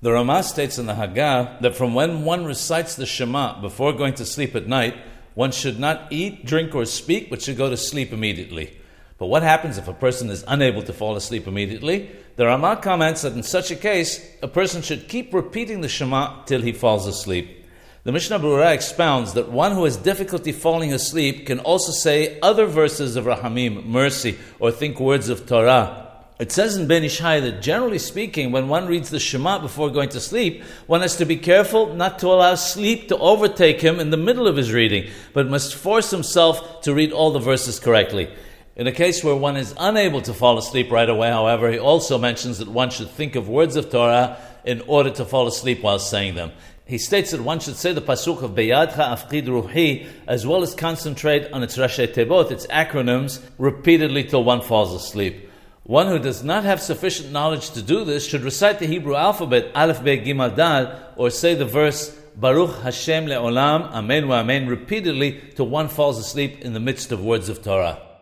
[0.00, 4.14] The Ramah states in the Haggah that from when one recites the Shema before going
[4.14, 4.94] to sleep at night,
[5.34, 8.78] one should not eat, drink, or speak, but should go to sleep immediately.
[9.18, 12.10] But what happens if a person is unable to fall asleep immediately?
[12.36, 16.44] The Ramah comments that in such a case, a person should keep repeating the Shema
[16.44, 17.66] till he falls asleep.
[18.04, 22.66] The Mishnah Berurah expounds that one who has difficulty falling asleep can also say other
[22.66, 26.07] verses of Rahamim, mercy, or think words of Torah,
[26.38, 29.90] it says in Ben Ish Hai that generally speaking, when one reads the Shema before
[29.90, 33.98] going to sleep, one has to be careful not to allow sleep to overtake him
[33.98, 37.80] in the middle of his reading, but must force himself to read all the verses
[37.80, 38.28] correctly.
[38.76, 42.16] In a case where one is unable to fall asleep right away, however, he also
[42.16, 45.98] mentions that one should think of words of Torah in order to fall asleep while
[45.98, 46.52] saying them.
[46.84, 50.76] He states that one should say the pasuk of Beyadcha Afqid Ruhi as well as
[50.76, 55.47] concentrate on its Rashi Tevot, its acronyms, repeatedly till one falls asleep.
[55.88, 59.70] One who does not have sufficient knowledge to do this should recite the Hebrew alphabet,
[59.74, 65.40] Aleph Be Gimel Dal, or say the verse, Baruch Hashem Le'olam, Amen wa Amen, repeatedly
[65.54, 68.02] till one falls asleep in the midst of words of Torah.